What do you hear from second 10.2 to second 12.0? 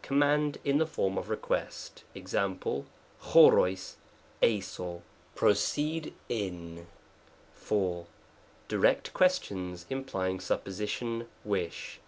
supposition, wish.